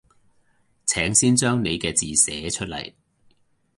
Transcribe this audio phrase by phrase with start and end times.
[0.87, 2.91] 請先將你嘅字寫出來